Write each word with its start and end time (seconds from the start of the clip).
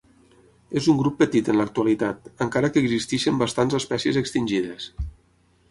És 0.79 0.87
un 0.93 0.97
grup 1.01 1.19
petit 1.19 1.51
en 1.53 1.59
l'actualitat, 1.61 2.31
encara 2.47 2.73
que 2.77 2.85
existeixen 2.85 3.39
bastants 3.45 3.79
espècies 3.83 4.19
extingides. 4.25 4.91